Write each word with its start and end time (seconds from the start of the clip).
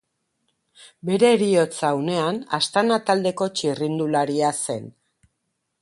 Bere 1.09 1.29
heriotza 1.33 1.91
unean 1.99 2.39
Astana 2.59 2.99
taldeko 3.11 3.49
txirrindularia 3.61 4.55
zen. 4.69 4.91